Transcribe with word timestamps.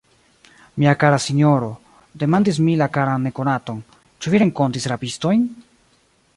Mia 0.83 0.93
kara 1.03 1.19
sinjoro, 1.25 1.67
demandis 2.23 2.61
mi 2.69 2.77
la 2.81 2.89
karan 2.97 3.29
nekonaton, 3.29 3.85
ĉu 4.23 4.33
vi 4.35 4.43
renkontis 4.45 4.93
rabistojn? 4.95 5.49